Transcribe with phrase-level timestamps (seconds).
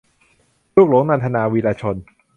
[0.75, 1.95] ลูกหลง- นันทนา วีระชน